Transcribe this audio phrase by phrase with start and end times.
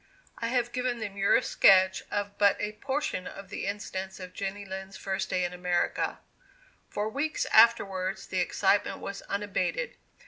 [0.39, 4.65] I have given the merest sketch of but a portion of the incidents of Jenny
[4.65, 6.17] Lind's first day in America.
[6.89, 9.93] For weeks afterwards the excitement was unabated.